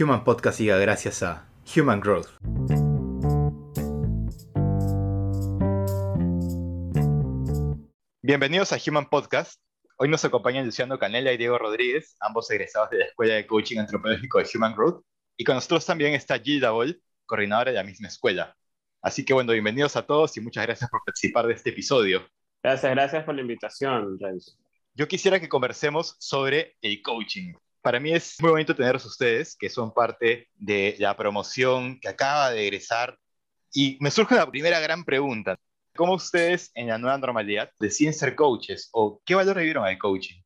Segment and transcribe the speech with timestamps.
[0.00, 2.28] Human Podcast llega gracias a Human Growth.
[8.22, 9.60] Bienvenidos a Human Podcast.
[9.96, 13.78] Hoy nos acompañan Luciano Canela y Diego Rodríguez, ambos egresados de la Escuela de Coaching
[13.78, 15.02] Antropológico de Human Growth.
[15.36, 18.54] Y con nosotros también está Gilda Ball, coordinadora de la misma escuela.
[19.02, 22.24] Así que bueno, bienvenidos a todos y muchas gracias por participar de este episodio.
[22.62, 24.52] Gracias, gracias por la invitación, Renzo.
[24.94, 27.54] Yo quisiera que conversemos sobre el coaching.
[27.80, 32.50] Para mí es muy bonito tenerlos ustedes, que son parte de la promoción que acaba
[32.50, 33.16] de egresar.
[33.72, 35.56] Y me surge la primera gran pregunta.
[35.96, 39.98] ¿Cómo ustedes en la nueva normalidad deciden ser coaches o qué valor le dieron al
[39.98, 40.40] coaching?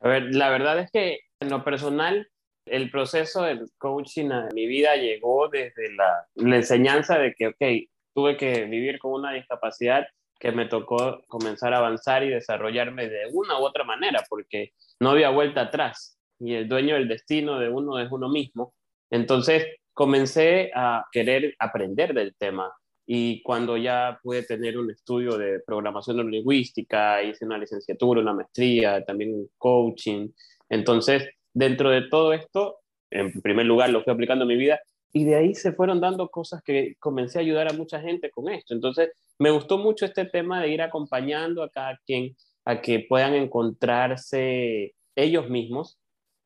[0.00, 2.28] A ver, la verdad es que en lo personal,
[2.66, 7.90] el proceso del coaching a mi vida llegó desde la, la enseñanza de que, ok,
[8.14, 10.06] tuve que vivir con una discapacidad
[10.38, 15.10] que me tocó comenzar a avanzar y desarrollarme de una u otra manera, porque no
[15.10, 18.74] había vuelta atrás y el dueño del destino de uno es uno mismo.
[19.10, 22.72] Entonces comencé a querer aprender del tema
[23.06, 29.04] y cuando ya pude tener un estudio de programación neurolingüística, hice una licenciatura, una maestría,
[29.04, 30.28] también un coaching.
[30.68, 32.78] Entonces, dentro de todo esto,
[33.10, 34.80] en primer lugar lo fui aplicando en mi vida
[35.12, 38.48] y de ahí se fueron dando cosas que comencé a ayudar a mucha gente con
[38.48, 38.74] esto.
[38.74, 43.34] Entonces, me gustó mucho este tema de ir acompañando a cada quien a que puedan
[43.34, 45.98] encontrarse ellos mismos,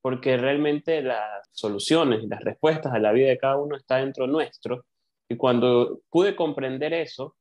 [0.04, 4.26] porque realmente las soluciones y las respuestas a la vida de cada uno está dentro
[4.26, 4.84] nuestro.
[5.30, 7.36] Y cuando pude comprender eso,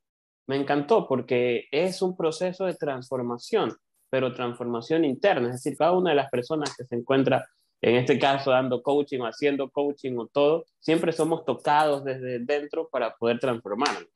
[0.48, 3.76] me encantó porque es un proceso de transformación,
[4.10, 7.46] pero transformación interna, es decir, cada una de las personas que se encuentra
[7.82, 12.88] en este caso dando coaching o haciendo coaching o todo, siempre somos tocados desde dentro
[12.88, 14.08] para poder transformarnos.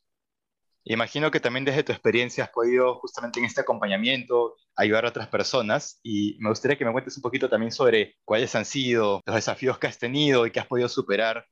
[0.90, 5.28] Imagino que también desde tu experiencia has podido justamente en este acompañamiento ayudar a otras
[5.28, 9.36] personas y me gustaría que me cuentes un poquito también sobre cuáles han sido los
[9.36, 11.46] desafíos que has tenido y que has podido superar.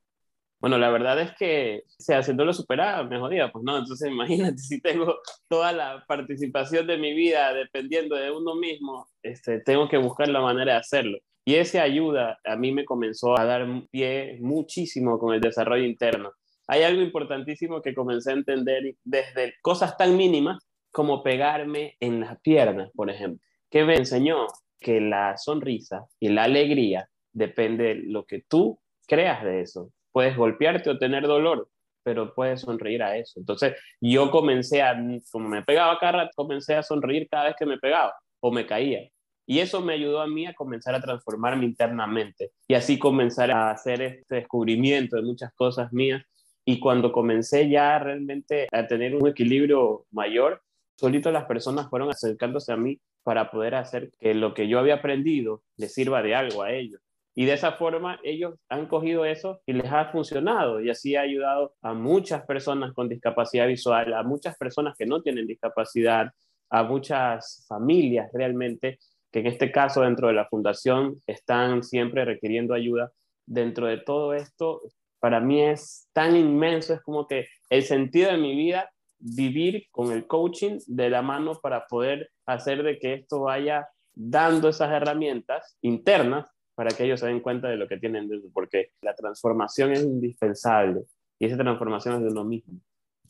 [0.58, 4.56] Bueno, la verdad es que, o sea, haciéndolo superar, me jodía, pues no, entonces imagínate
[4.56, 9.98] si tengo toda la participación de mi vida dependiendo de uno mismo, este, tengo que
[9.98, 11.18] buscar la manera de hacerlo.
[11.44, 16.32] Y esa ayuda a mí me comenzó a dar pie muchísimo con el desarrollo interno
[16.66, 20.58] hay algo importantísimo que comencé a entender desde cosas tan mínimas
[20.90, 23.40] como pegarme en las piernas, por ejemplo,
[23.70, 24.46] que me enseñó
[24.80, 29.90] que la sonrisa y la alegría depende de lo que tú creas de eso.
[30.12, 31.68] Puedes golpearte o tener dolor,
[32.02, 33.38] pero puedes sonreír a eso.
[33.38, 34.96] Entonces, yo comencé a,
[35.30, 38.66] como me pegaba cada rato, comencé a sonreír cada vez que me pegaba o me
[38.66, 39.08] caía.
[39.44, 43.70] Y eso me ayudó a mí a comenzar a transformarme internamente y así comenzar a
[43.70, 46.22] hacer este descubrimiento de muchas cosas mías
[46.68, 50.60] y cuando comencé ya realmente a tener un equilibrio mayor,
[50.96, 54.96] solito las personas fueron acercándose a mí para poder hacer que lo que yo había
[54.96, 57.00] aprendido les sirva de algo a ellos.
[57.36, 61.20] Y de esa forma ellos han cogido eso y les ha funcionado y así ha
[61.20, 66.32] ayudado a muchas personas con discapacidad visual, a muchas personas que no tienen discapacidad,
[66.68, 68.98] a muchas familias realmente
[69.30, 73.12] que en este caso dentro de la fundación están siempre requiriendo ayuda.
[73.44, 74.80] Dentro de todo esto
[75.20, 80.12] para mí es tan inmenso, es como que el sentido de mi vida, vivir con
[80.12, 85.76] el coaching de la mano para poder hacer de que esto vaya dando esas herramientas
[85.82, 89.92] internas para que ellos se den cuenta de lo que tienen dentro, porque la transformación
[89.92, 91.04] es indispensable
[91.38, 92.80] y esa transformación es de uno mismo.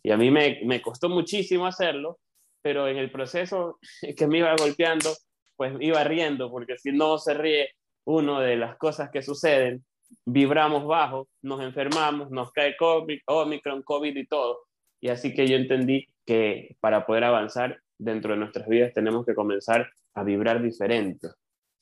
[0.02, 2.18] Y a mí me, me costó muchísimo hacerlo,
[2.60, 3.78] pero en el proceso
[4.16, 5.10] que me iba golpeando,
[5.56, 7.70] pues iba riendo, porque si no se ríe
[8.04, 9.84] uno de las cosas que suceden,
[10.24, 14.60] vibramos bajo, nos enfermamos, nos cae COVID, Omicron, COVID y todo.
[15.00, 19.34] Y así que yo entendí que para poder avanzar dentro de nuestras vidas tenemos que
[19.34, 21.28] comenzar a vibrar diferente.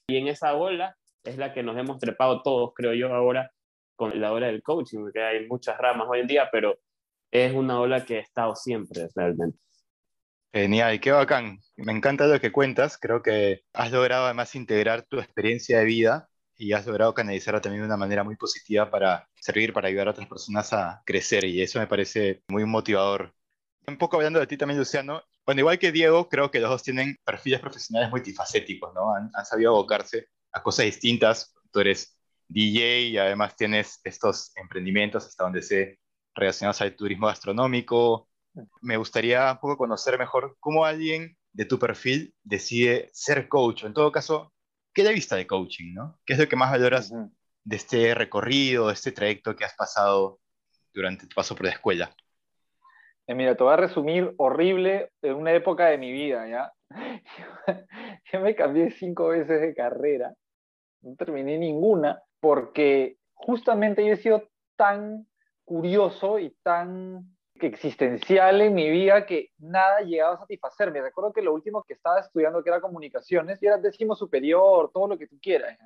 [0.06, 3.50] Y en esa ola es la que nos hemos trepado todos, creo yo, ahora
[3.96, 6.76] con la ola del coaching, porque hay muchas ramas hoy en día, pero
[7.30, 9.58] es una ola que ha estado siempre realmente.
[10.52, 11.58] Genial, qué bacán.
[11.76, 12.96] Me encanta lo que cuentas.
[12.96, 17.82] Creo que has logrado además integrar tu experiencia de vida y has logrado canalizarla también
[17.82, 21.62] de una manera muy positiva para servir, para ayudar a otras personas a crecer y
[21.62, 23.34] eso me parece muy motivador.
[23.86, 26.82] Un poco hablando de ti también, Luciano, bueno, igual que Diego, creo que los dos
[26.82, 29.14] tienen perfiles profesionales multifacéticos, ¿no?
[29.14, 31.54] Han, han sabido abocarse a cosas distintas.
[31.70, 32.16] Tú eres
[32.48, 35.98] DJ y además tienes estos emprendimientos hasta donde sé
[36.34, 38.28] relacionados al turismo gastronómico.
[38.80, 43.84] Me gustaría un poco conocer mejor cómo alguien de tu perfil decide ser coach.
[43.84, 44.53] En todo caso,
[44.94, 46.18] ¿qué le vista de coaching, no?
[46.24, 47.12] ¿Qué es lo que más valoras
[47.64, 50.40] de este recorrido, de este trayecto que has pasado
[50.92, 52.14] durante tu paso por la escuela?
[53.26, 56.72] Eh, mira, te voy a resumir horrible en una época de mi vida, ¿ya?
[58.32, 60.32] Yo me cambié cinco veces de carrera,
[61.02, 65.26] no terminé ninguna porque justamente yo he sido tan
[65.64, 67.33] curioso y tan
[67.66, 71.00] existencial en mi vida que nada llegaba a satisfacerme.
[71.00, 75.08] Recuerdo que lo último que estaba estudiando que era comunicaciones y era décimo superior, todo
[75.08, 75.78] lo que tú quieras,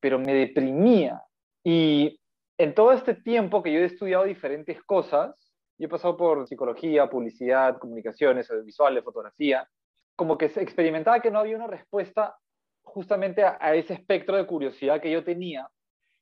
[0.00, 1.22] pero me deprimía.
[1.62, 2.20] Y
[2.56, 5.34] en todo este tiempo que yo he estudiado diferentes cosas,
[5.78, 9.68] yo he pasado por psicología, publicidad, comunicaciones, audiovisuales, fotografía,
[10.16, 12.36] como que experimentaba que no había una respuesta
[12.82, 15.68] justamente a, a ese espectro de curiosidad que yo tenía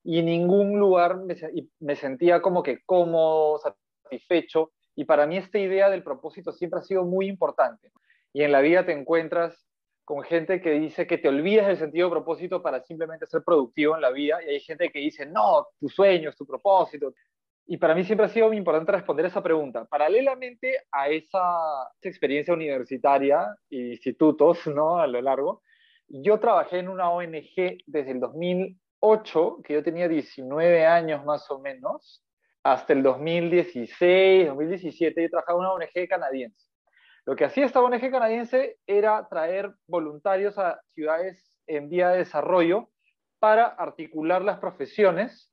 [0.06, 1.34] y en ningún lugar me,
[1.80, 4.70] me sentía como que cómodo, satisfecho.
[4.96, 7.92] Y para mí esta idea del propósito siempre ha sido muy importante.
[8.32, 9.66] Y en la vida te encuentras
[10.04, 13.94] con gente que dice que te olvides del sentido de propósito para simplemente ser productivo
[13.94, 14.38] en la vida.
[14.44, 17.12] Y hay gente que dice, no, tu sueño es tu propósito.
[17.66, 19.84] Y para mí siempre ha sido muy importante responder esa pregunta.
[19.84, 21.40] Paralelamente a esa,
[22.02, 24.98] experiencia universitaria y institutos ¿no?
[24.98, 25.62] a lo largo,
[26.08, 28.78] yo trabajé en una ONG desde el 2000
[29.64, 32.24] que yo tenía 19 años más o menos,
[32.72, 36.66] hasta el 2016, 2017, yo trabajaba en una ONG canadiense.
[37.24, 42.88] Lo que hacía esta ONG canadiense era traer voluntarios a ciudades en vía de desarrollo
[43.38, 45.48] para articular las profesiones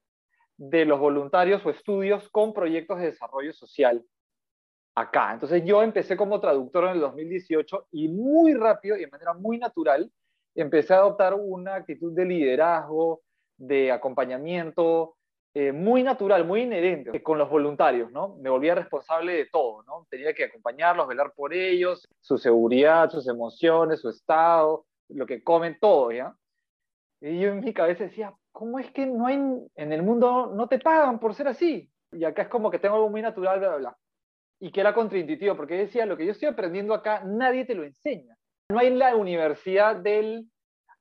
[0.58, 4.04] de los voluntarios o estudios con proyectos de desarrollo social
[4.96, 5.34] acá.
[5.34, 9.60] Entonces yo empecé como traductor en el 2018 y muy rápido y de manera muy
[9.60, 10.12] natural
[10.56, 13.22] empecé a adoptar una actitud de liderazgo,
[13.56, 15.16] de acompañamiento
[15.56, 18.36] eh, muy natural, muy inherente con los voluntarios, ¿no?
[18.38, 20.08] Me volvía responsable de todo, ¿no?
[20.10, 25.78] Tenía que acompañarlos, velar por ellos, su seguridad, sus emociones, su estado, lo que comen,
[25.80, 26.36] todo, ¿ya?
[27.22, 30.68] Y yo en mi cabeza decía, ¿cómo es que no hay, en el mundo no
[30.68, 31.88] te pagan por ser así?
[32.12, 33.98] Y acá es como que tengo algo muy natural, bla, bla, bla.
[34.60, 37.84] Y que era contraintuitivo, porque decía, lo que yo estoy aprendiendo acá, nadie te lo
[37.84, 38.36] enseña.
[38.70, 40.48] No hay la universidad del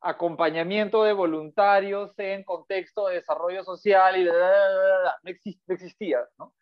[0.02, 6.54] acompañamiento de voluntarios en contexto de desarrollo social y no, existía, ¿no?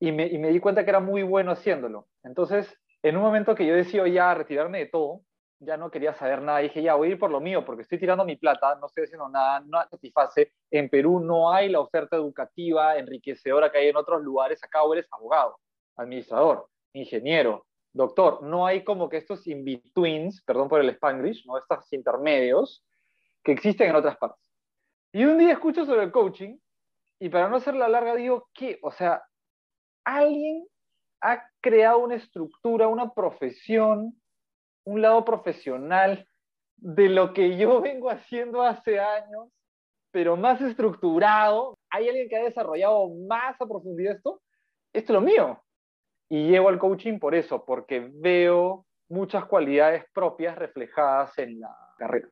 [0.00, 2.06] Y me, y me, di cuenta que era muy bueno haciéndolo.
[2.22, 5.22] Entonces, en un momento que yo decido ya retirarme de todo,
[5.60, 7.98] ya no quería saber nada, dije, ya voy a ir por lo mío, porque estoy
[7.98, 10.52] tirando mi plata, no estoy haciendo nada, no satisface.
[10.70, 14.62] En Perú no hay la oferta educativa enriquecedora que hay en otros lugares.
[14.62, 15.58] Acá eres abogado,
[15.96, 21.58] administrador, ingeniero, doctor, no hay como que estos in-betweens, perdón por el spanglish, ¿no?
[21.58, 22.84] estos intermedios
[23.42, 24.44] que existen en otras partes.
[25.12, 26.58] Y un día escucho sobre el coaching
[27.18, 28.78] y para no hacerla larga digo, ¿qué?
[28.82, 29.22] O sea,
[30.04, 30.66] alguien
[31.20, 34.14] ha creado una estructura, una profesión,
[34.84, 36.28] un lado profesional
[36.76, 39.48] de lo que yo vengo haciendo hace años,
[40.10, 41.78] pero más estructurado.
[41.90, 44.40] ¿Hay alguien que ha desarrollado más a profundidad esto?
[44.92, 45.62] Esto es lo mío.
[46.28, 52.28] Y llego al coaching por eso, porque veo muchas cualidades propias reflejadas en la carrera.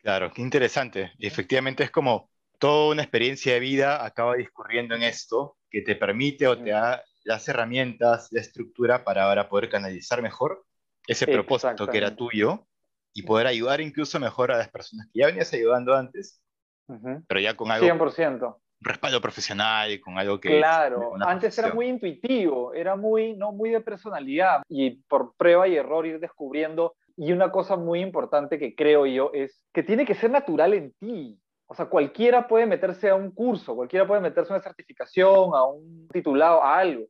[0.00, 1.12] Claro, qué interesante.
[1.18, 5.96] Y efectivamente es como toda una experiencia de vida acaba discurriendo en esto, que te
[5.96, 10.64] permite o te da las herramientas, la estructura para ahora poder canalizar mejor
[11.06, 12.66] ese propósito que era tuyo
[13.12, 16.42] y poder ayudar incluso mejor a las personas que ya venías ayudando antes,
[17.26, 20.58] pero ya con algo 100% respaldo profesional y con algo que...
[20.58, 25.76] Claro, antes era muy intuitivo, era muy, no, muy de personalidad y por prueba y
[25.76, 26.94] error ir descubriendo.
[27.16, 30.92] Y una cosa muy importante que creo yo es que tiene que ser natural en
[31.00, 31.38] ti.
[31.66, 35.64] O sea, cualquiera puede meterse a un curso, cualquiera puede meterse a una certificación, a
[35.64, 37.06] un titulado, a algo.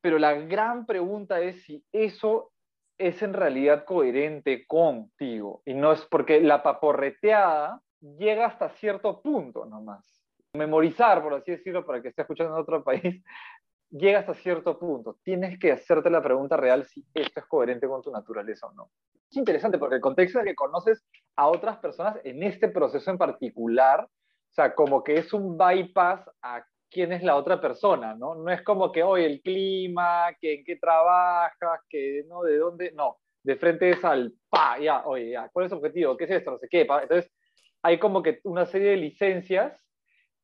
[0.00, 2.50] Pero la gran pregunta es si eso
[2.98, 5.62] es en realidad coherente contigo.
[5.66, 10.21] Y no es porque la paporreteada llega hasta cierto punto nomás
[10.54, 13.02] memorizar, por así decirlo, para el que esté escuchando en otro país,
[13.90, 15.18] llega hasta cierto punto.
[15.22, 18.90] Tienes que hacerte la pregunta real si esto es coherente con tu naturaleza o no.
[19.30, 21.04] Es interesante porque el contexto es que conoces
[21.36, 26.28] a otras personas en este proceso en particular, o sea, como que es un bypass
[26.42, 28.34] a quién es la otra persona, ¿no?
[28.34, 32.42] No es como que, hoy el clima, que en qué trabajas, que, ¿no?
[32.42, 33.16] De dónde, no.
[33.42, 36.16] De frente es al, pa, ya, oye, ya, ¿cuál es tu objetivo?
[36.18, 36.50] ¿Qué es esto?
[36.50, 36.82] No sé qué.
[36.82, 37.32] Entonces,
[37.80, 39.82] hay como que una serie de licencias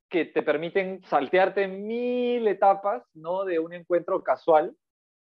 [0.09, 3.45] que te permiten saltearte mil etapas, ¿no?
[3.45, 4.75] De un encuentro casual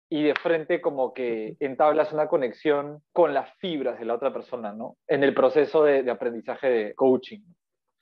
[0.10, 4.74] y de frente como que entablas una conexión con las fibras de la otra persona,
[4.74, 4.98] ¿no?
[5.08, 7.42] En el proceso de, aprendizaje de coaching.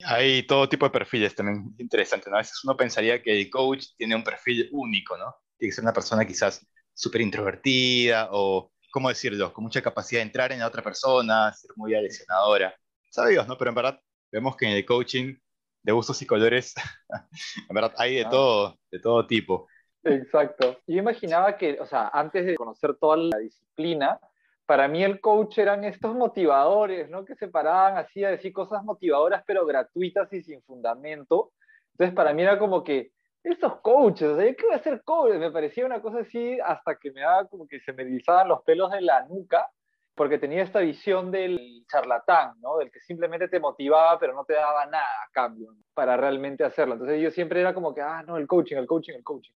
[0.04, 2.36] Hay todo tipo de perfiles también interesante, ¿no?
[2.36, 5.34] A veces uno pensaría que el coach tiene un perfil único, ¿no?
[5.56, 10.26] Tiene que ser una persona quizás súper introvertida o, ¿cómo decirlo?, con mucha capacidad de
[10.26, 12.74] entrar en la otra persona, ser muy aleccionadora.
[13.10, 13.56] Sabe Dios, ¿no?
[13.56, 14.00] Pero en verdad
[14.30, 15.36] vemos que en el coaching
[15.84, 16.74] de gustos y colores,
[17.68, 18.30] en verdad, hay de, ah.
[18.30, 19.68] todo, de todo tipo.
[20.02, 20.78] Exacto.
[20.86, 24.18] Yo imaginaba que, o sea, antes de conocer toda la disciplina,
[24.66, 27.24] para mí el coach eran estos motivadores, ¿no?
[27.24, 31.52] Que se paraban así a decir cosas motivadoras, pero gratuitas y sin fundamento,
[31.92, 33.12] Entonces para mí era como que,
[33.42, 35.34] estos coaches, o sea, ¿yo qué voy a hacer coach?
[35.34, 38.62] Me parecía una cosa así hasta que me daba como que se me erizaban los
[38.62, 39.68] pelos de la nuca,
[40.14, 42.78] porque tenía esta visión del charlatán, ¿no?
[42.78, 46.94] Del que simplemente te motivaba, pero no te daba nada a cambio para realmente hacerlo.
[46.94, 49.52] Entonces yo siempre era como que, ah, no, el coaching, el coaching, el coaching.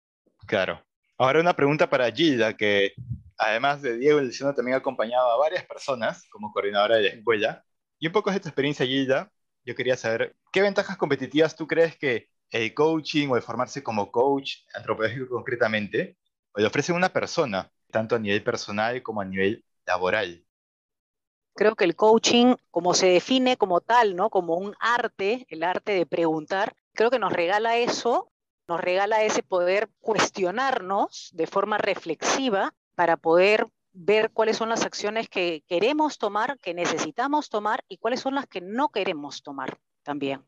[0.47, 0.83] Claro.
[1.17, 2.93] Ahora una pregunta para Gilda, que
[3.37, 7.65] además de Diego Luciano también ha acompañado a varias personas como coordinadora de la escuela.
[7.99, 9.31] Y un poco de esta experiencia, Gilda,
[9.65, 14.11] yo quería saber, ¿qué ventajas competitivas tú crees que el coaching o el formarse como
[14.11, 16.17] coach antropológico concretamente
[16.57, 20.45] le ofrece a una persona, tanto a nivel personal como a nivel laboral?
[21.59, 24.31] Creo que el coaching, como se define como tal, ¿no?
[24.31, 28.31] Como un arte, el arte de preguntar, creo que nos regala eso,
[28.69, 35.29] nos regala ese poder cuestionarnos de forma reflexiva para poder ver cuáles son las acciones
[35.29, 40.45] que queremos tomar, que necesitamos tomar y cuáles son las que no queremos tomar también.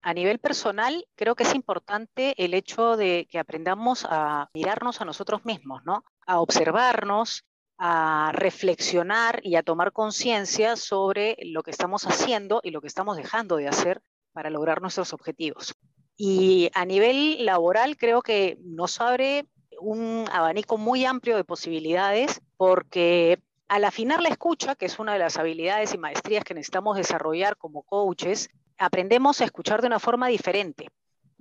[0.00, 5.04] A nivel personal, creo que es importante el hecho de que aprendamos a mirarnos a
[5.04, 6.04] nosotros mismos, ¿no?
[6.24, 7.44] A observarnos,
[7.84, 13.16] a reflexionar y a tomar conciencia sobre lo que estamos haciendo y lo que estamos
[13.16, 14.00] dejando de hacer
[14.32, 15.74] para lograr nuestros objetivos.
[16.16, 19.46] Y a nivel laboral creo que nos abre
[19.80, 25.18] un abanico muy amplio de posibilidades porque al afinar la escucha, que es una de
[25.18, 28.48] las habilidades y maestrías que necesitamos desarrollar como coaches,
[28.78, 30.86] aprendemos a escuchar de una forma diferente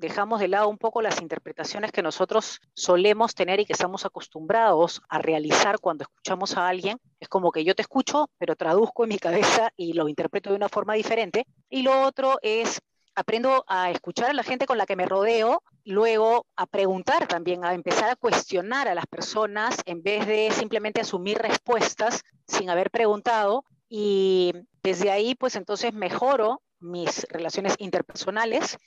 [0.01, 5.01] dejamos de lado un poco las interpretaciones que nosotros solemos tener y que estamos acostumbrados
[5.07, 6.97] a realizar cuando escuchamos a alguien.
[7.19, 10.55] Es como que yo te escucho, pero traduzco en mi cabeza y lo interpreto de
[10.55, 11.45] una forma diferente.
[11.69, 12.81] Y lo otro es
[13.13, 17.63] aprendo a escuchar a la gente con la que me rodeo, luego a preguntar también,
[17.63, 22.89] a empezar a cuestionar a las personas en vez de simplemente asumir respuestas sin haber
[22.89, 23.65] preguntado.
[23.87, 28.77] Y desde ahí, pues entonces mejoro mis relaciones interpersonales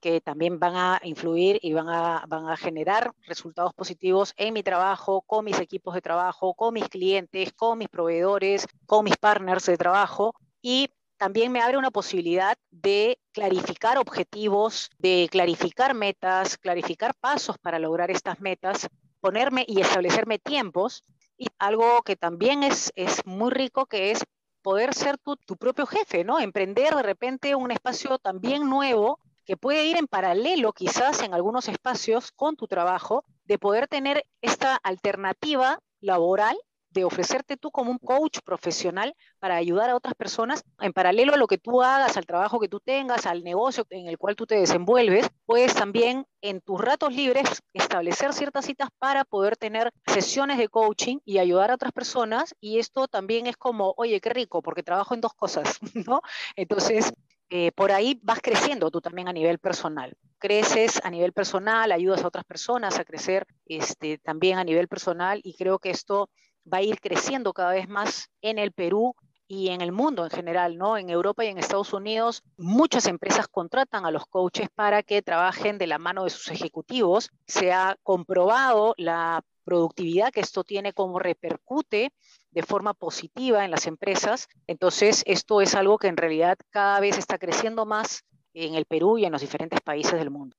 [0.00, 4.62] que también van a influir y van a, van a generar resultados positivos en mi
[4.62, 9.66] trabajo, con mis equipos de trabajo, con mis clientes, con mis proveedores, con mis partners
[9.66, 17.14] de trabajo y también me abre una posibilidad de clarificar objetivos, de clarificar metas, clarificar
[17.14, 18.88] pasos para lograr estas metas,
[19.20, 21.04] ponerme y establecerme tiempos.
[21.38, 24.24] Y algo que también es, es muy rico, que es
[24.62, 26.38] poder ser tu, tu propio jefe, ¿no?
[26.38, 31.68] Emprender de repente un espacio también nuevo que puede ir en paralelo quizás en algunos
[31.68, 36.58] espacios con tu trabajo, de poder tener esta alternativa laboral
[36.96, 41.36] de ofrecerte tú como un coach profesional para ayudar a otras personas en paralelo a
[41.36, 44.46] lo que tú hagas, al trabajo que tú tengas, al negocio en el cual tú
[44.46, 50.56] te desenvuelves, puedes también en tus ratos libres establecer ciertas citas para poder tener sesiones
[50.56, 54.62] de coaching y ayudar a otras personas y esto también es como, oye, qué rico,
[54.62, 56.22] porque trabajo en dos cosas, ¿no?
[56.56, 57.12] Entonces,
[57.48, 60.16] eh, por ahí vas creciendo tú también a nivel personal.
[60.38, 65.40] Creces a nivel personal, ayudas a otras personas a crecer este, también a nivel personal
[65.44, 66.28] y creo que esto
[66.70, 69.14] va a ir creciendo cada vez más en el Perú
[69.48, 70.98] y en el mundo en general, ¿no?
[70.98, 75.78] En Europa y en Estados Unidos, muchas empresas contratan a los coaches para que trabajen
[75.78, 77.30] de la mano de sus ejecutivos.
[77.46, 82.12] Se ha comprobado la productividad que esto tiene, cómo repercute
[82.56, 84.48] de forma positiva en las empresas.
[84.66, 89.18] Entonces, esto es algo que en realidad cada vez está creciendo más en el Perú
[89.18, 90.56] y en los diferentes países del mundo.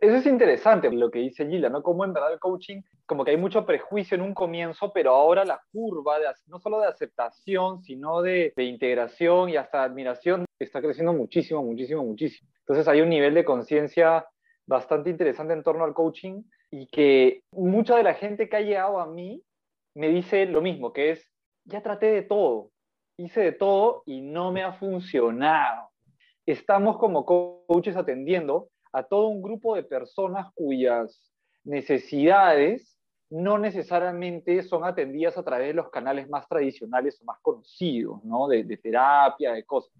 [0.00, 1.80] Eso es interesante lo que dice Gila, ¿no?
[1.84, 5.44] Como en verdad el coaching, como que hay mucho prejuicio en un comienzo, pero ahora
[5.44, 10.80] la curva, de, no solo de aceptación, sino de, de integración y hasta admiración, está
[10.80, 12.50] creciendo muchísimo, muchísimo, muchísimo.
[12.60, 14.26] Entonces hay un nivel de conciencia
[14.66, 19.00] bastante interesante en torno al coaching y que mucha de la gente que ha llegado
[19.00, 19.42] a mí
[19.94, 21.30] me dice lo mismo, que es,
[21.64, 22.70] ya traté de todo,
[23.16, 25.90] hice de todo y no me ha funcionado.
[26.46, 31.30] Estamos como coaches atendiendo a todo un grupo de personas cuyas
[31.64, 32.98] necesidades
[33.30, 38.48] no necesariamente son atendidas a través de los canales más tradicionales o más conocidos, ¿no?
[38.48, 39.92] De, terapia, de cosas.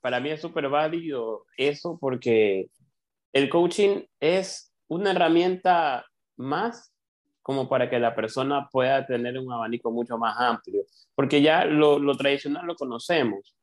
[0.00, 2.70] Para mí es súper válido eso porque
[3.32, 6.94] el coaching es una herramienta más
[7.48, 10.82] como para que la persona pueda tener un abanico mucho más amplio,
[11.14, 13.56] porque ya lo, lo, tradicional lo conocemos.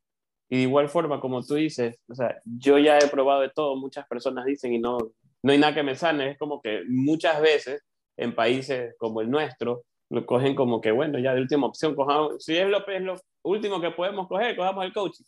[0.50, 3.76] Y de igual forma, como tú dices, o sea, yo ya he probado de todo,
[3.76, 4.98] muchas personas dicen y no,
[5.44, 7.84] no hay nada que me sane, es como que muchas veces
[8.18, 12.44] en países como el nuestro, lo cogen como que, bueno, ya de última opción, cojamos,
[12.44, 15.26] si es lo, es lo último que podemos coger, cojamos el coaching.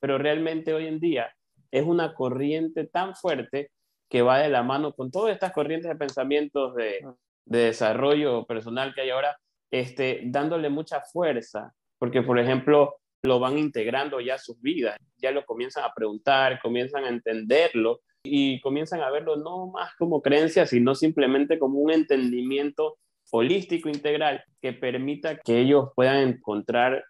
[0.00, 1.32] Pero realmente hoy en día
[1.70, 3.70] es una corriente tan fuerte
[4.08, 7.04] que va de la mano con todas estas corrientes de pensamientos de,
[7.50, 9.36] de desarrollo personal que hay ahora,
[9.70, 15.32] este, dándole mucha fuerza, porque por ejemplo lo van integrando ya a sus vidas, ya
[15.32, 20.64] lo comienzan a preguntar, comienzan a entenderlo y comienzan a verlo no más como creencia,
[20.64, 22.96] sino simplemente como un entendimiento
[23.32, 27.04] holístico integral que permita que ellos puedan encontrar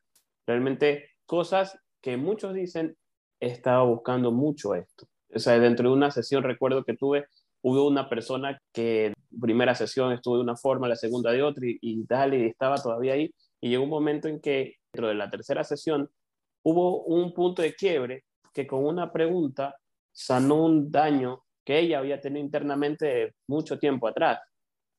[0.46, 2.96] realmente cosas que muchos dicen
[3.40, 5.06] estaba buscando mucho esto.
[5.34, 7.26] O sea, dentro de una sesión recuerdo que tuve,
[7.62, 11.78] hubo una persona que primera sesión estuvo de una forma, la segunda de otra y,
[11.80, 13.32] y tal, y estaba todavía ahí.
[13.60, 16.10] Y llegó un momento en que dentro de la tercera sesión
[16.62, 19.76] hubo un punto de quiebre que con una pregunta
[20.12, 24.40] sanó un daño que ella había tenido internamente mucho tiempo atrás.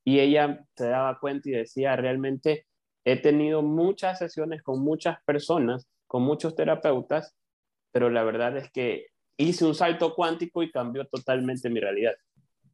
[0.04, 2.66] Y ella se daba cuenta y decía, realmente
[3.04, 7.36] he tenido muchas sesiones con muchas personas, con muchos terapeutas,
[7.92, 12.14] pero la verdad es que hice un salto cuántico y cambió totalmente mi realidad.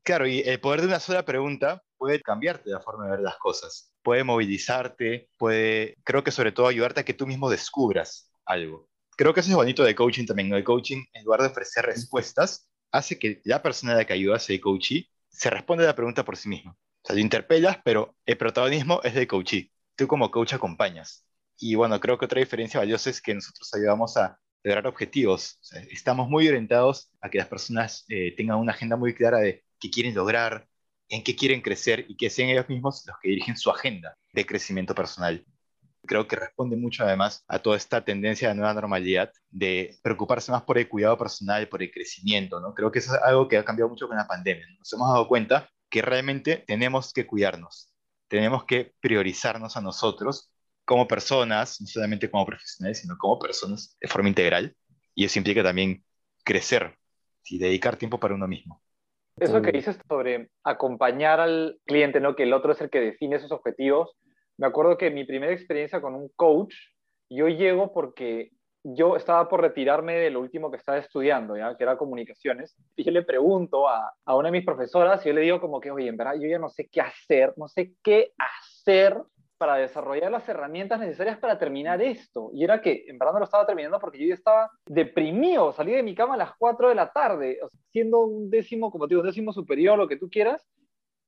[0.07, 3.35] Claro, y el poder de una sola pregunta puede cambiarte la forma de ver las
[3.39, 8.87] cosas, puede movilizarte, puede, creo que sobre todo ayudarte a que tú mismo descubras algo.
[9.17, 10.53] Creo que eso es bonito de coaching también.
[10.53, 14.49] El coaching, en lugar de ofrecer respuestas, hace que la persona a la que ayudas,
[14.49, 16.71] el coachee, se responde a la pregunta por sí mismo.
[16.71, 19.73] O sea, te interpelas, pero el protagonismo es del coachee.
[19.97, 21.27] Tú como coach acompañas.
[21.57, 25.59] Y bueno, creo que otra diferencia valiosa es que nosotros ayudamos a lograr objetivos.
[25.91, 29.89] estamos muy orientados a que las personas eh, tengan una agenda muy clara de qué
[29.89, 30.67] quieren lograr,
[31.09, 34.45] en qué quieren crecer y que sean ellos mismos los que dirigen su agenda de
[34.45, 35.45] crecimiento personal.
[36.05, 40.63] Creo que responde mucho además a toda esta tendencia de nueva normalidad de preocuparse más
[40.63, 42.73] por el cuidado personal, por el crecimiento, ¿no?
[42.73, 44.65] Creo que eso es algo que ha cambiado mucho con la pandemia.
[44.77, 47.91] Nos hemos dado cuenta que realmente tenemos que cuidarnos,
[48.27, 50.51] tenemos que priorizarnos a nosotros
[50.85, 54.75] como personas, no solamente como profesionales, sino como personas de forma integral.
[55.13, 56.05] Y eso implica también
[56.43, 56.97] crecer
[57.43, 58.81] y dedicar tiempo para uno mismo.
[59.39, 62.35] Eso que dices sobre acompañar al cliente, ¿no?
[62.35, 64.17] que el otro es el que define esos objetivos.
[64.57, 66.73] Me acuerdo que mi primera experiencia con un coach,
[67.29, 68.51] yo llego porque
[68.83, 71.75] yo estaba por retirarme de lo último que estaba estudiando, ¿ya?
[71.77, 75.35] que era comunicaciones, y yo le pregunto a, a una de mis profesoras, y yo
[75.35, 77.93] le digo como que, oye, en verdad, yo ya no sé qué hacer, no sé
[78.01, 79.17] qué hacer
[79.57, 82.51] para desarrollar las herramientas necesarias para terminar esto.
[82.53, 86.03] Y era que en verdad no lo estaba terminando porque yo estaba deprimido, salí de
[86.03, 87.59] mi cama a las 4 de la tarde,
[87.91, 90.65] siendo un décimo, como te digo, un décimo superior, lo que tú quieras,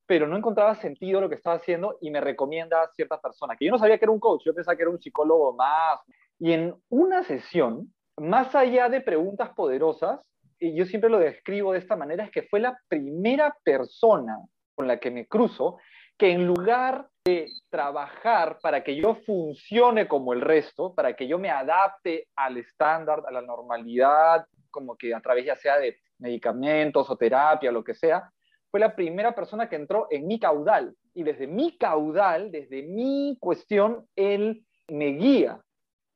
[0.06, 3.66] pero no encontraba sentido lo que estaba haciendo y me recomienda a cierta persona, que
[3.66, 6.00] yo no sabía que era un coach, yo pensaba que era un psicólogo más.
[6.38, 10.20] Y en una sesión, más allá de preguntas poderosas,
[10.58, 14.36] y yo siempre lo describo de esta manera, es que fue la primera persona
[14.74, 15.78] con la que me cruzo
[16.20, 21.38] que en lugar de trabajar para que yo funcione como el resto, para que yo
[21.38, 27.08] me adapte al estándar, a la normalidad, como que a través ya sea de medicamentos
[27.08, 28.30] o terapia, lo que sea,
[28.70, 30.94] fue la primera persona que entró en mi caudal.
[31.14, 35.58] Y desde mi caudal, desde mi cuestión, él me guía.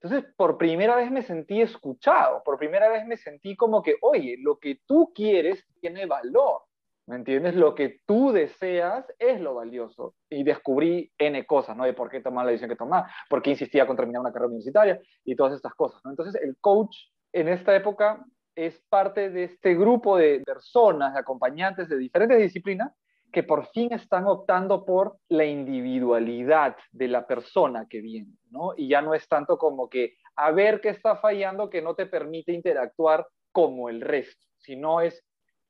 [0.03, 4.37] Entonces, por primera vez me sentí escuchado, por primera vez me sentí como que, oye,
[4.39, 6.61] lo que tú quieres tiene valor.
[7.07, 7.55] ¿Me entiendes?
[7.55, 10.15] Lo que tú deseas es lo valioso.
[10.31, 11.85] Y descubrí N cosas, ¿no?
[11.85, 14.49] De por qué tomar la decisión que tomar, por qué insistía con terminar una carrera
[14.49, 16.11] universitaria y todas estas cosas, ¿no?
[16.11, 16.97] Entonces, el coach
[17.33, 22.93] en esta época es parte de este grupo de personas, de acompañantes de diferentes disciplinas,
[23.33, 28.73] que por fin están optando por la individualidad de la persona que viene, ¿no?
[28.77, 32.07] Y ya no es tanto como que a ver qué está fallando que no te
[32.07, 35.21] permite interactuar como el resto, sino es,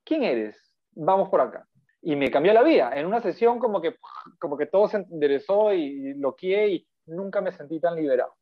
[0.05, 0.63] ¿quién eres?
[0.94, 1.66] Vamos por acá.
[2.02, 2.92] Y me cambió la vida.
[2.94, 3.96] En una sesión como que,
[4.38, 8.35] como que todo se enderezó y lo quié y nunca me sentí tan liberado.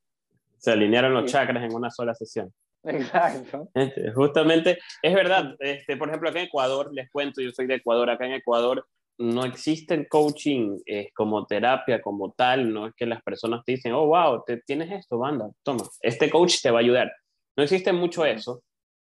[0.59, 2.53] Se alinearon los chakras en una sola sesión.
[2.85, 3.69] Exacto.
[3.75, 7.77] Este, justamente, es verdad, este, por ejemplo, acá en Ecuador, les cuento, yo soy de
[7.77, 8.85] Ecuador, acá en Ecuador
[9.19, 13.73] no existe el coaching eh, como terapia, como tal, no es que las personas te
[13.73, 17.13] dicen, oh, wow, te, tienes esto, banda, toma, este coach te va a ayudar.
[17.57, 18.63] No existe mucho eso,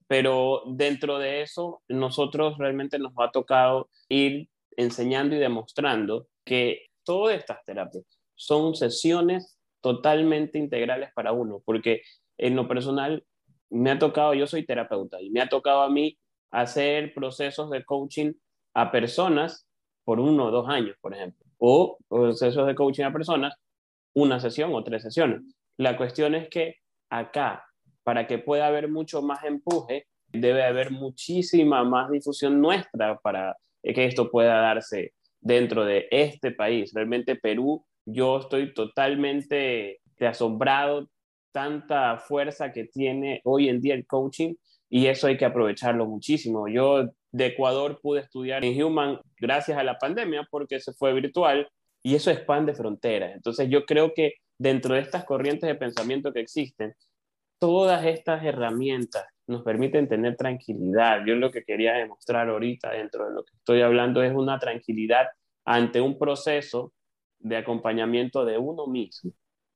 [0.09, 7.37] pero dentro de eso nosotros realmente nos ha tocado ir enseñando y demostrando que todas
[7.37, 12.03] estas terapias son sesiones totalmente integrales para uno, porque
[12.39, 13.25] en lo personal
[13.71, 16.19] me ha tocado, yo soy terapeuta y me ha tocado a mí
[16.51, 18.33] hacer procesos de coaching
[18.75, 19.67] a personas
[20.05, 23.55] por uno o dos años, por ejemplo, o procesos de coaching a personas,
[24.15, 25.43] una sesión o tres sesiones.
[25.77, 26.77] La cuestión es que
[27.11, 27.68] acá
[28.09, 34.07] para que pueda haber mucho más empuje, debe haber muchísima más difusión nuestra para que
[34.07, 36.91] esto pueda darse dentro de este país.
[36.95, 41.11] Realmente Perú, yo estoy totalmente asombrado
[41.53, 44.55] tanta fuerza que tiene hoy en día el coaching
[44.89, 46.67] y eso hay que aprovecharlo muchísimo.
[46.67, 51.69] Yo de Ecuador pude estudiar en Human gracias a la pandemia porque se fue virtual
[52.03, 53.35] y eso expande fronteras.
[53.35, 56.95] Entonces yo creo que dentro de estas corrientes de pensamiento que existen,
[57.59, 61.25] todas estas herramientas nos permiten tener tranquilidad.
[61.27, 65.27] Yo lo que quería demostrar ahorita dentro de lo que estoy hablando es una tranquilidad
[65.65, 66.93] ante un proceso
[67.39, 69.33] de acompañamiento de uno mismo,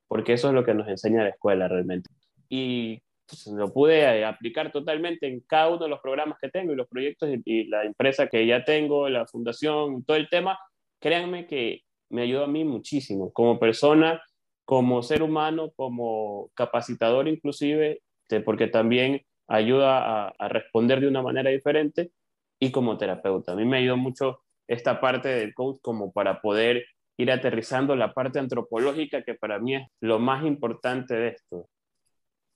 [0.09, 2.11] porque eso es lo que nos enseña la escuela realmente.
[2.49, 6.73] Y pues, lo pude eh, aplicar totalmente en cada uno de los programas que tengo
[6.73, 10.59] y los proyectos y, la empresa que ya tengo, la fundación, todo el tema.
[11.01, 14.23] Créanme que me ayudó a mí muchísimo como persona,
[14.65, 21.51] como ser humano, como capacitador inclusive, este, porque también ayuda a, responder de una manera
[21.51, 22.13] diferente
[22.59, 23.53] y como terapeuta.
[23.53, 26.85] A mí me ayudó mucho esta parte del coach como para poder
[27.19, 31.69] ir aterrizando la parte antropológica que para mí es lo más importante de esto.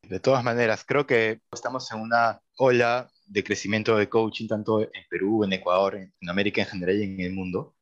[0.03, 5.05] De todas maneras, creo que estamos en una ola de crecimiento de coaching tanto en
[5.11, 7.75] Perú, en Ecuador, en América en general y en el mundo.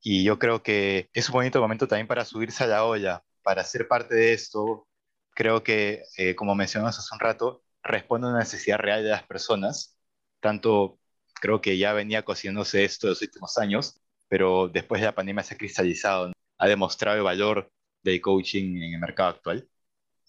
[0.00, 3.62] Y yo creo que es un bonito momento también para subirse a la ola, para
[3.62, 4.88] ser parte de esto.
[5.30, 9.22] Creo que, eh, como mencionamos hace un rato, responde a una necesidad real de las
[9.22, 9.96] personas.
[10.40, 10.98] Tanto
[11.40, 15.44] creo que ya venía cociéndose esto en los últimos años, pero después de la pandemia
[15.44, 17.70] se ha cristalizado, ha demostrado el valor
[18.02, 19.68] del coaching en el mercado actual.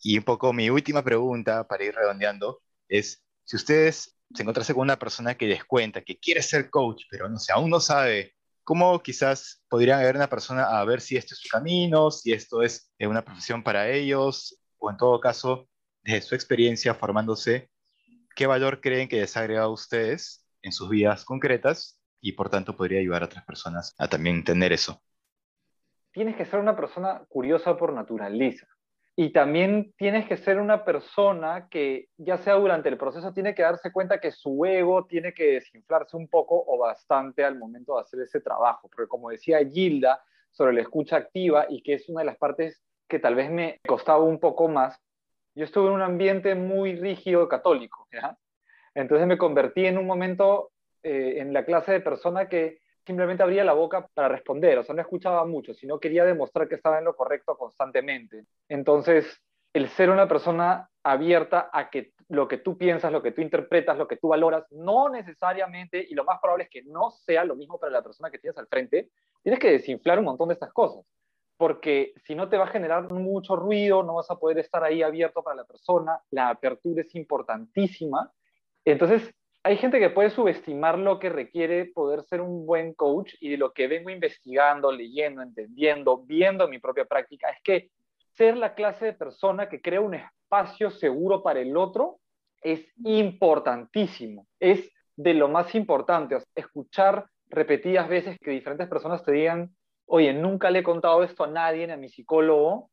[0.04, 4.84] Y un poco mi última pregunta para ir redondeando es, si ustedes se encontrasen con
[4.84, 8.36] una persona que les cuenta que quiere ser coach, pero no sé, aún no sabe,
[8.68, 12.62] ¿cómo quizás podrían ver una persona a ver si este es su camino, si esto
[12.62, 15.70] es una profesión para ellos, o en todo caso,
[16.04, 17.70] desde su experiencia formándose,
[18.36, 22.50] qué valor creen que les ha agregado a ustedes en sus vidas concretas y por
[22.50, 25.02] tanto podría ayudar a otras personas a también entender eso?
[26.12, 28.68] Tienes que ser una persona curiosa por naturaleza.
[29.20, 33.64] Y también tienes que ser una persona que, ya sea durante el proceso, tiene que
[33.64, 38.02] darse cuenta que su ego tiene que desinflarse un poco o bastante al momento de
[38.02, 38.88] hacer ese trabajo.
[38.94, 42.84] Porque como decía Gilda sobre la escucha activa y que es una de las partes
[43.08, 45.02] que tal vez me costaba un poco más,
[45.56, 48.08] yo estuve en un ambiente muy rígido católico.
[48.94, 50.70] Entonces me convertí en un momento
[51.02, 54.94] eh, en la clase de persona que simplemente abría la boca para responder, o sea,
[54.94, 58.44] no escuchaba mucho, sino quería demostrar que estaba en lo correcto constantemente.
[58.68, 59.42] Entonces,
[59.74, 63.98] el ser una persona abierta a que lo que tú piensas, lo que tú interpretas,
[63.98, 67.56] lo que tú valoras, no necesariamente, y lo más probable es que no sea lo
[67.56, 69.10] mismo para la persona que tienes al frente,
[69.42, 71.06] tienes que desinflar un montón de estas cosas,
[71.56, 75.02] porque si no te va a generar mucho ruido, no vas a poder estar ahí
[75.02, 78.30] abierto para la persona, la apertura es importantísima.
[78.84, 83.50] Entonces, hay gente que puede subestimar lo que requiere poder ser un buen coach y
[83.50, 87.92] de lo que vengo investigando, leyendo, entendiendo, viendo mi propia práctica, es que
[88.36, 92.20] ser la clase de persona que crea un espacio seguro para el otro
[92.62, 96.38] es importantísimo, es de lo más importante.
[96.56, 101.48] escuchar repetidas veces que diferentes personas te digan, oye, nunca le he contado esto a
[101.48, 102.90] nadie, a mi psicólogo,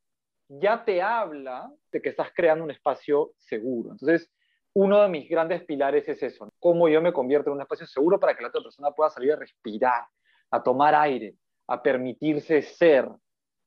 [0.48, 3.92] ya te habla de que estás creando un espacio seguro.
[3.92, 4.31] Entonces,
[4.74, 8.18] uno de mis grandes pilares es eso, cómo yo me convierto en un espacio seguro
[8.18, 10.04] para que la otra persona pueda salir a respirar,
[10.50, 11.37] a tomar aire,
[11.68, 13.08] a permitirse ser.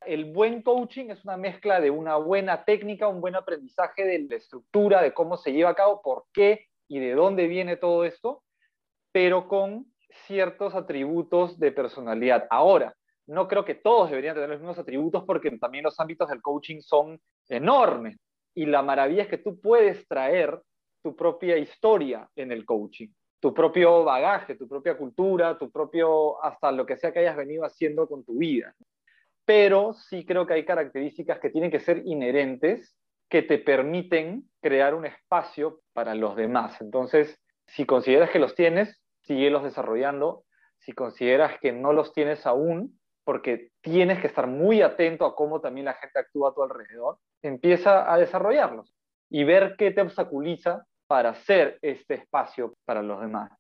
[0.06, 4.36] El buen coaching es una mezcla de una buena técnica, un buen aprendizaje de la
[4.36, 8.44] estructura, de cómo se lleva a cabo, por qué y de dónde viene todo esto,
[9.12, 9.86] pero con
[10.26, 12.48] ciertos atributos de personalidad.
[12.50, 12.94] Ahora,
[13.28, 16.82] no creo que todos deberían tener los mismos atributos porque también los ámbitos del coaching
[16.82, 18.18] son enormes.
[18.54, 20.62] Y la maravilla es que tú puedes traer
[21.08, 23.08] tu propia historia en el coaching,
[23.40, 27.64] tu propio bagaje, tu propia cultura, tu propio, hasta lo que sea que hayas venido
[27.64, 28.76] haciendo con tu vida.
[29.46, 32.94] Pero sí creo que hay características que tienen que ser inherentes
[33.30, 36.82] que te permiten crear un espacio para los demás.
[36.82, 40.44] Entonces, si consideras que los tienes, síguelos desarrollando.
[40.80, 45.62] Si consideras que no los tienes aún, porque tienes que estar muy atento a cómo
[45.62, 48.94] también la gente actúa a tu alrededor, empieza a desarrollarlos
[49.30, 53.52] y ver qué te obstaculiza para hacer este espacio para los demás.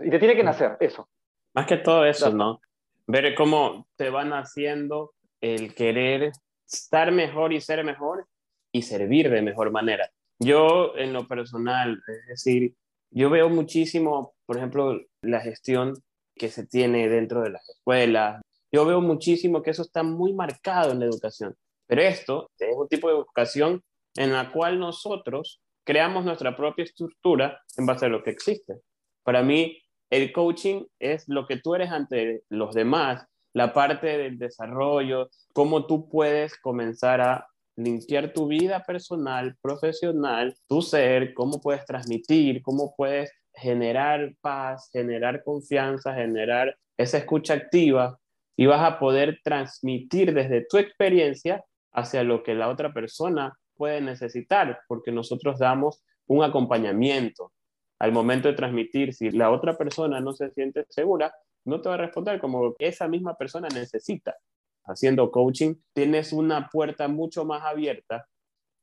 [0.00, 1.08] Y te tiene que nacer eso.
[1.54, 2.60] Más que todo eso, ¿no?
[3.06, 6.32] Ver cómo te van haciendo el querer
[6.66, 8.26] estar mejor y ser mejor
[8.72, 10.10] y servir de mejor manera.
[10.38, 12.74] Yo en lo personal, es decir,
[13.10, 15.94] yo veo muchísimo, por ejemplo, la gestión
[16.34, 18.40] que se tiene dentro de las escuelas.
[18.70, 21.56] Yo veo muchísimo que eso está muy marcado en la educación.
[21.86, 23.82] Pero esto es un tipo de educación
[24.14, 28.74] en la cual nosotros creamos nuestra propia estructura en base a lo que existe.
[29.22, 33.24] Para mí, el coaching es lo que tú eres ante los demás,
[33.54, 40.82] la parte del desarrollo, cómo tú puedes comenzar a limpiar tu vida personal, profesional, tu
[40.82, 48.18] ser, cómo puedes transmitir, cómo puedes generar paz, generar confianza, generar esa escucha activa
[48.58, 54.02] y vas a poder transmitir desde tu experiencia hacia lo que la otra persona puede
[54.02, 57.52] necesitar, porque nosotros damos un acompañamiento.
[58.00, 61.96] al momento de transmitir, si la otra persona no se siente segura, no te va
[61.96, 64.36] a responder como esa misma persona necesita.
[64.84, 68.28] Haciendo coaching, tienes una puerta mucho más abierta.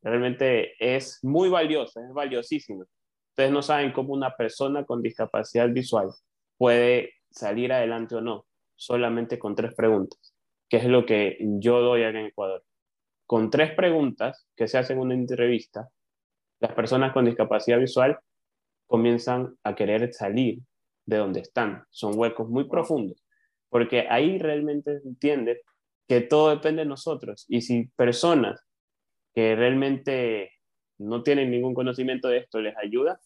[0.02, 2.84] Realmente es muy valiosa, es valiosísima.
[3.30, 6.10] Ustedes no saben cómo una persona con discapacidad visual
[6.58, 10.34] puede salir adelante o no, solamente con tres preguntas,
[10.68, 12.62] que es lo que yo doy acá en Ecuador.
[13.26, 15.88] Con tres preguntas que se hacen en una entrevista,
[16.60, 18.18] las personas con discapacidad visual
[18.86, 20.60] comienzan a querer salir
[21.04, 21.84] de donde están.
[21.90, 23.22] Son huecos muy profundos,
[23.68, 25.62] porque ahí realmente entiende
[26.08, 27.44] que todo depende de nosotros.
[27.48, 28.64] Y si personas
[29.34, 30.52] que realmente
[30.98, 33.20] no tienen ningún conocimiento de esto les ayuda,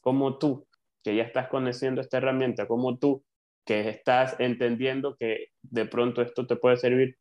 [0.00, 0.66] como tú,
[1.02, 3.24] que ya estás conociendo esta herramienta, como tú,
[3.64, 7.18] que estás entendiendo que de pronto esto te puede servir,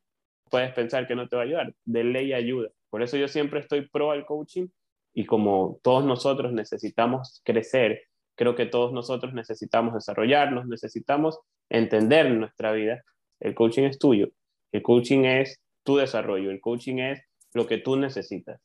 [0.54, 1.74] puedes pensar que no te va a ayudar.
[1.84, 2.70] De ley ayuda.
[2.92, 4.68] Por eso yo siempre estoy pro al coaching
[5.12, 8.04] y como todos nosotros necesitamos crecer,
[8.36, 11.40] creo que todos nosotros necesitamos desarrollarnos, necesitamos
[11.70, 13.04] entender nuestra vida.
[13.40, 14.30] El coaching es tuyo,
[14.72, 17.24] el coaching es tu desarrollo, el coaching es
[17.56, 18.62] lo que tú necesitas.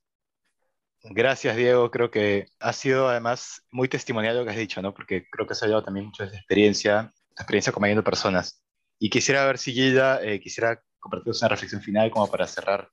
[1.05, 1.91] Gracias, Diego.
[1.91, 4.93] Creo que ha sido además muy testimonial lo que has dicho, ¿no?
[4.93, 8.63] Porque creo que has ayudado también mucho de experiencia, tu experiencia acompañando personas.
[8.99, 12.91] Y quisiera ver si Gilda eh, quisiera compartirnos una reflexión final como para cerrar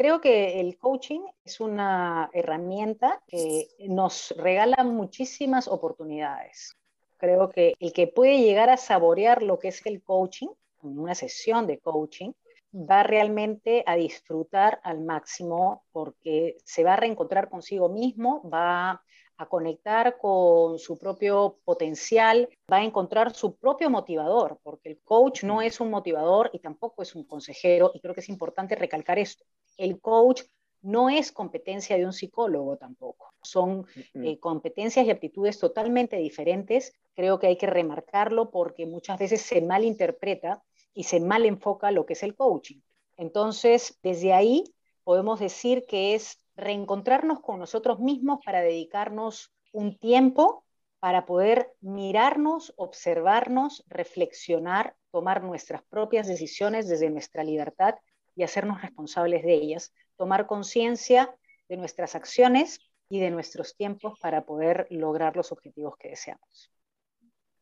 [0.00, 6.74] Creo que el coaching es una herramienta que nos regala muchísimas oportunidades.
[7.18, 10.48] Creo que el que puede llegar a saborear lo que es el coaching,
[10.80, 12.32] una sesión de coaching,
[12.74, 19.02] va realmente a disfrutar al máximo porque se va a reencontrar consigo mismo, va
[19.40, 25.44] a conectar con su propio potencial, va a encontrar su propio motivador, porque el coach
[25.44, 29.18] no es un motivador y tampoco es un consejero, y creo que es importante recalcar
[29.18, 29.46] esto.
[29.78, 30.42] El coach
[30.82, 36.92] no es competencia de un psicólogo tampoco, son eh, competencias y aptitudes totalmente diferentes.
[37.14, 42.04] Creo que hay que remarcarlo porque muchas veces se malinterpreta y se mal enfoca lo
[42.04, 42.80] que es el coaching.
[43.16, 44.64] Entonces, desde ahí
[45.02, 50.64] podemos decir que es reencontrarnos con nosotros mismos para dedicarnos un tiempo
[51.00, 57.94] para poder mirarnos, observarnos, reflexionar, tomar nuestras propias decisiones desde nuestra libertad
[58.36, 61.34] y hacernos responsables de ellas, tomar conciencia
[61.68, 66.70] de nuestras acciones y de nuestros tiempos para poder lograr los objetivos que deseamos.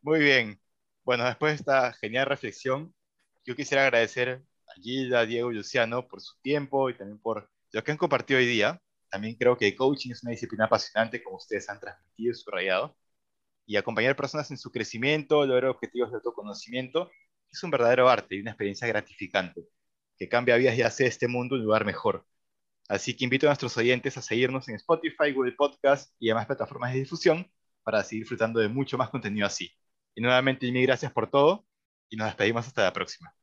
[0.01, 0.59] Muy bien.
[1.03, 2.93] Bueno, después de esta genial reflexión,
[3.45, 7.83] yo quisiera agradecer a Gilda, Diego y Luciano por su tiempo y también por lo
[7.83, 8.81] que han compartido hoy día.
[9.09, 12.97] También creo que coaching es una disciplina apasionante, como ustedes han transmitido y subrayado.
[13.65, 17.09] Y acompañar personas en su crecimiento, lograr objetivos de autoconocimiento,
[17.51, 19.63] es un verdadero arte y una experiencia gratificante,
[20.17, 22.25] que cambia vidas y hace este mundo un lugar mejor.
[22.89, 26.93] Así que invito a nuestros oyentes a seguirnos en Spotify, Google Podcast y demás plataformas
[26.93, 27.51] de difusión
[27.83, 29.71] para seguir disfrutando de mucho más contenido así.
[30.15, 31.65] Y nuevamente, mil gracias por todo
[32.09, 33.38] y nos despedimos hasta la próxima.